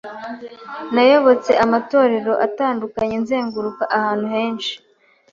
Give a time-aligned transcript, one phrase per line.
[0.93, 4.73] nayobotse amatorero atandukanye nzenguruka ahantu henshi